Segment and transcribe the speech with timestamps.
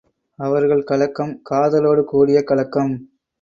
[0.39, 2.93] அவர்கள் கலக்கம், காதலோடு கூடிய கலக்கம்!